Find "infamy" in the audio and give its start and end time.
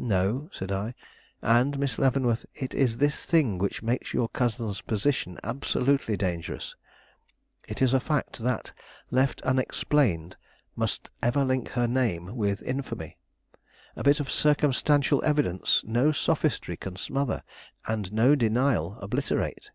12.62-13.18